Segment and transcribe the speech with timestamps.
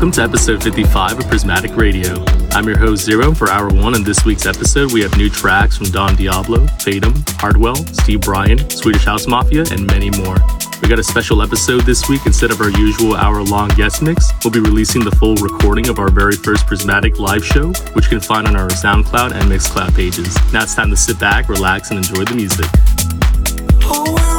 [0.00, 2.24] Welcome to episode 55 of Prismatic Radio.
[2.52, 3.94] I'm your host Xeroh for hour one.
[3.94, 8.70] In this week's episode, we have new tracks from Don Diablo, Fatum, Hardwell, Steve Brian,
[8.70, 10.38] Swedish House Mafia, and many more.
[10.80, 12.22] We got a special episode this week.
[12.24, 15.98] Instead of our usual hour long guest mix, we'll be releasing the full recording of
[15.98, 19.94] our very first Prismatic live show, which you can find on our SoundCloud and Mixcloud
[19.94, 20.34] pages.
[20.50, 22.64] Now it's time to sit back, relax, and enjoy the music.
[23.84, 24.29] Oh,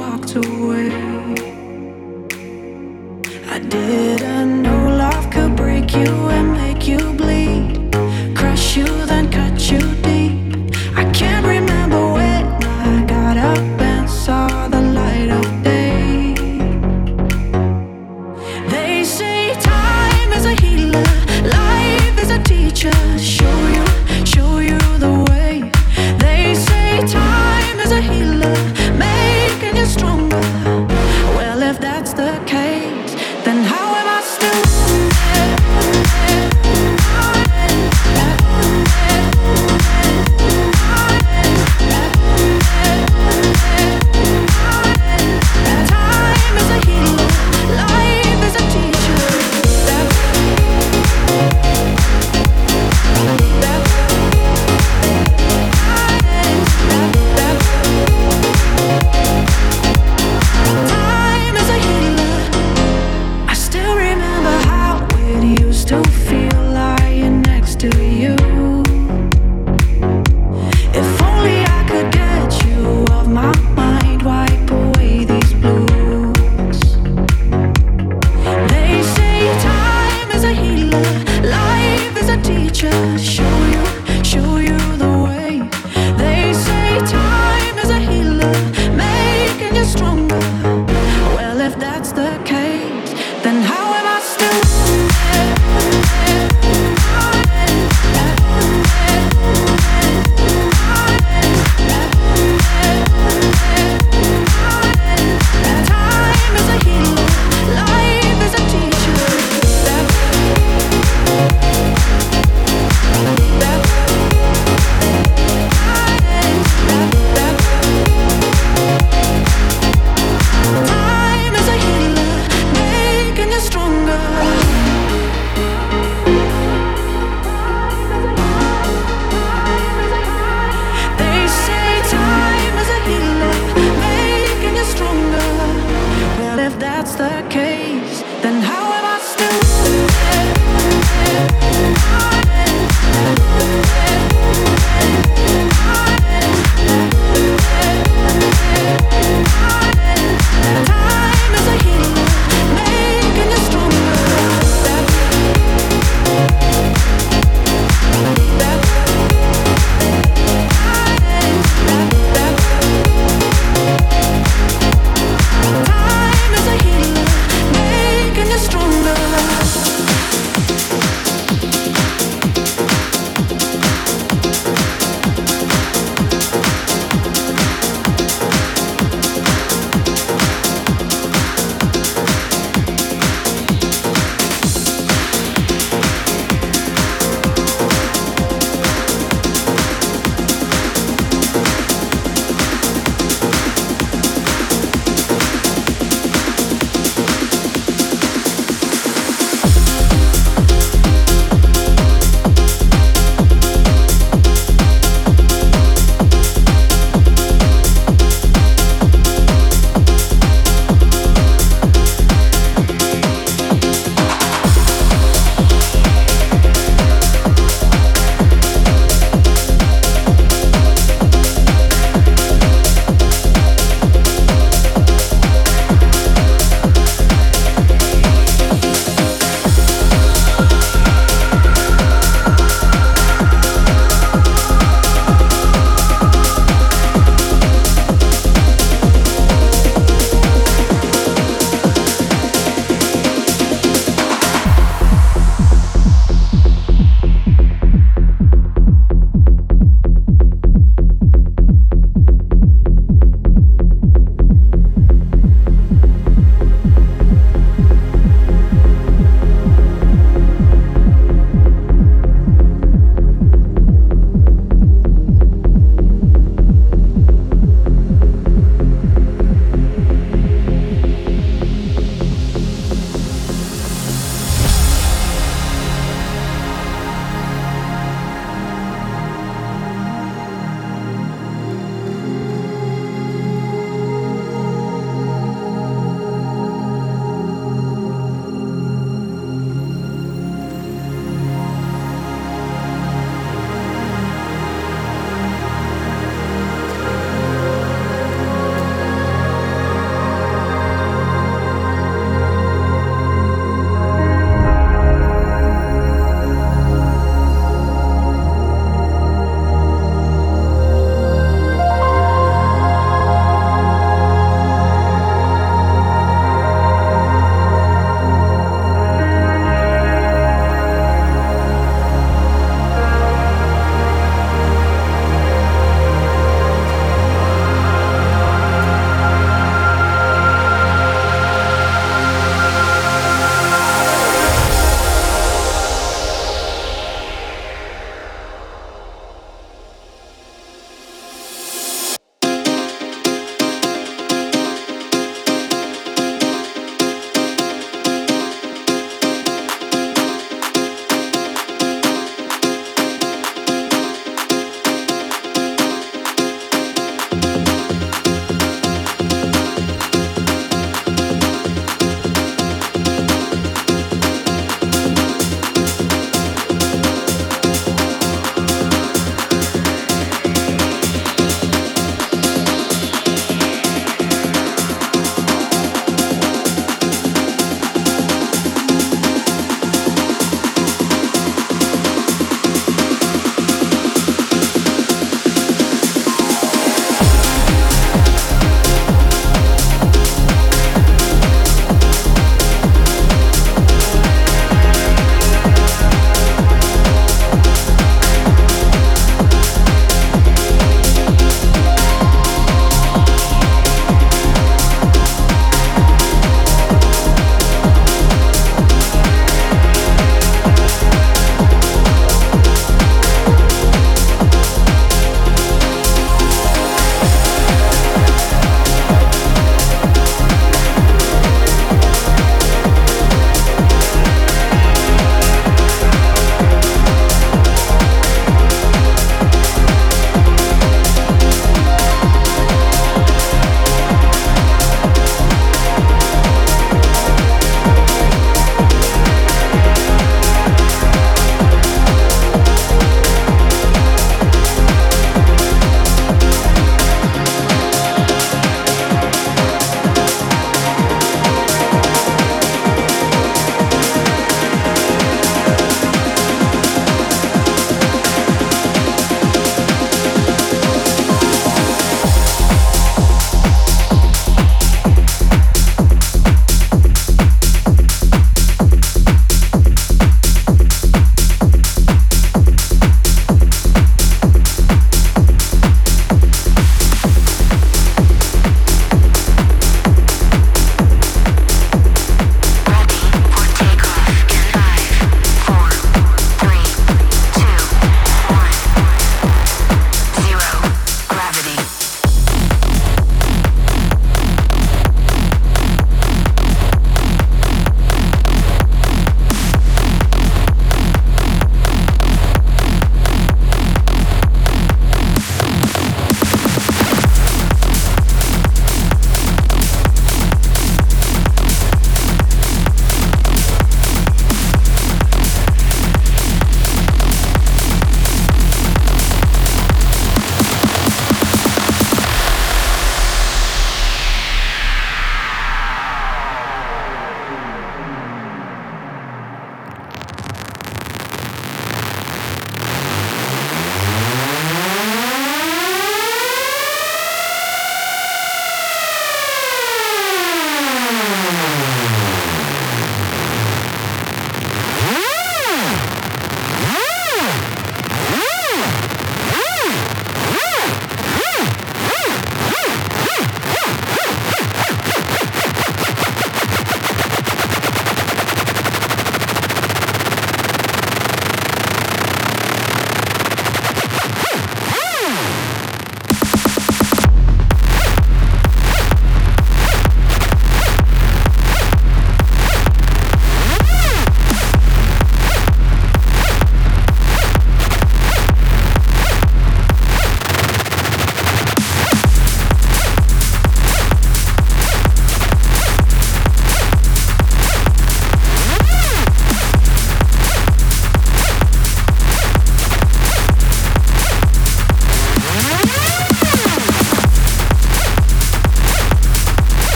[0.00, 0.49] walked away.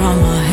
[0.00, 0.49] From our